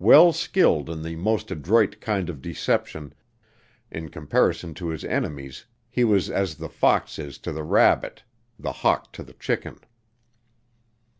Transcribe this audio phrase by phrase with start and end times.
[0.00, 3.12] Well skilled in the most adroit kind of deception,
[3.92, 8.24] in comparison to his enemies he was as the fox is to the rabbit,
[8.58, 9.78] the hawk to the chicken.